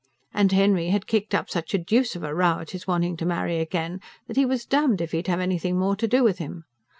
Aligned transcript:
And 0.33 0.51
Henry 0.51 0.87
had 0.89 1.05
kicked 1.05 1.35
up 1.35 1.51
such 1.51 1.75
a 1.75 1.77
deuce 1.77 2.15
of 2.15 2.23
a 2.23 2.33
row 2.33 2.57
at 2.57 2.71
his 2.71 2.87
wanting 2.87 3.15
to 3.17 3.25
marry 3.27 3.59
again, 3.59 4.01
that 4.25 4.35
he 4.35 4.47
was 4.47 4.65
damned 4.65 4.99
if 4.99 5.11
he'd 5.11 5.27
have 5.27 5.39
anything 5.39 5.77
more 5.77 5.95
to 5.97 6.07
do 6.07 6.23
with 6.23 6.39
him. 6.39 6.63